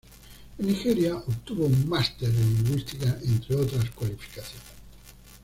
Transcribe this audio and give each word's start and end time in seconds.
En 0.57 0.65
Nigeria 0.65 1.15
obtuvo 1.15 1.67
un 1.67 1.87
"máster" 1.87 2.27
en 2.29 2.55
lingüística, 2.55 3.19
entre 3.23 3.55
otras 3.55 3.91
cualificaciones. 3.91 4.63